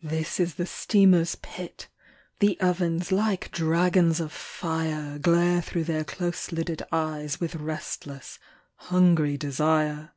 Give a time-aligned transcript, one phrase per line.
[0.00, 1.88] "This is the steamer's pit.
[2.38, 8.38] The ovens like dragons of fire Glare thro' their close lidded eyes With restless
[8.76, 10.12] hungry desire.